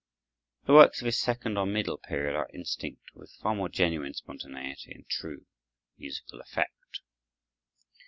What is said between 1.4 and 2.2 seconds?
or middle